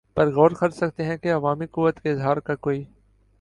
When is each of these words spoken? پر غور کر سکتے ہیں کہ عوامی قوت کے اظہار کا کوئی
پر 0.17 0.29
غور 0.31 0.51
کر 0.51 0.69
سکتے 0.69 1.03
ہیں 1.05 1.17
کہ 1.17 1.33
عوامی 1.33 1.65
قوت 1.67 1.99
کے 1.99 2.11
اظہار 2.11 2.37
کا 2.37 2.55
کوئی 2.55 2.83